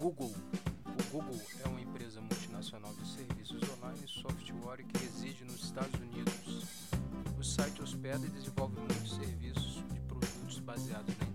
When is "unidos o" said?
6.00-7.44